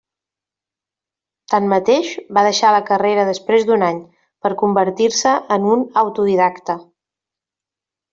[1.53, 2.07] Tanmateix,
[2.37, 3.99] va deixar la carrera després d'un any,
[4.47, 6.77] per convertir-se en un autodidacte.